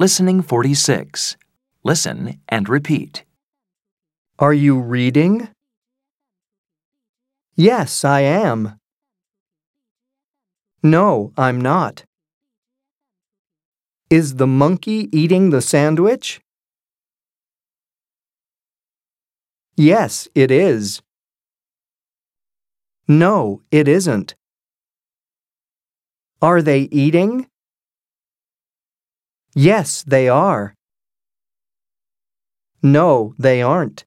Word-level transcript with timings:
Listening 0.00 0.40
46. 0.40 1.36
Listen 1.84 2.40
and 2.48 2.70
repeat. 2.70 3.24
Are 4.38 4.54
you 4.54 4.80
reading? 4.80 5.50
Yes, 7.54 8.02
I 8.02 8.20
am. 8.20 8.80
No, 10.82 11.34
I'm 11.36 11.60
not. 11.60 12.04
Is 14.08 14.36
the 14.36 14.46
monkey 14.46 15.10
eating 15.12 15.50
the 15.50 15.60
sandwich? 15.60 16.40
Yes, 19.76 20.28
it 20.34 20.50
is. 20.50 21.02
No, 23.06 23.60
it 23.70 23.86
isn't. 23.86 24.34
Are 26.40 26.62
they 26.62 26.88
eating? 26.90 27.49
Yes, 29.54 30.02
they 30.04 30.28
are. 30.28 30.74
No, 32.82 33.34
they 33.38 33.60
aren't. 33.60 34.04